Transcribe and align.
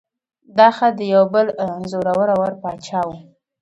دا 0.57 0.67
خط 0.77 0.93
د 0.97 1.01
یو 1.13 1.23
بل 1.33 1.47
زوره 1.91 2.13
ور 2.39 2.51
باچا 2.63 3.01
و. 3.05 3.09